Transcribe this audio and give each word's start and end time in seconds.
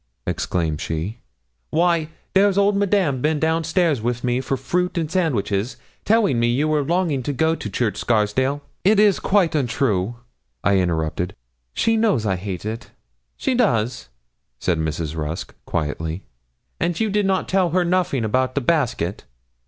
exclaimed 0.25 0.81
she. 0.81 1.19
'Why, 1.69 2.09
there's 2.33 2.57
old 2.57 2.75
Madame's 2.75 3.21
been 3.21 3.39
down 3.39 3.63
stairs 3.63 4.01
with 4.01 4.23
me 4.23 4.41
for 4.41 4.57
fruit 4.57 4.97
and 4.97 5.11
sandwiches, 5.11 5.77
telling 6.05 6.39
me 6.39 6.47
you 6.47 6.67
were 6.67 6.81
longing 6.81 7.21
to 7.21 7.31
go 7.31 7.53
to 7.53 7.69
Church 7.69 7.97
Scarsdale' 7.97 8.63
'It's 8.83 9.19
quite 9.19 9.53
untrue,' 9.53 10.15
I 10.63 10.79
interrupted. 10.79 11.35
'She 11.75 11.97
knows 11.97 12.25
I 12.25 12.37
hate 12.37 12.65
it.' 12.65 12.89
'She 13.37 13.53
does?' 13.53 14.09
said 14.59 14.79
Mrs. 14.79 15.15
Rusk, 15.15 15.53
quietly; 15.67 16.23
'and 16.79 16.99
you 16.99 17.11
did 17.11 17.27
not 17.27 17.47
tell 17.47 17.69
her 17.69 17.85
nothing 17.85 18.25
about 18.25 18.55
the 18.55 18.61
basket? 18.61 19.25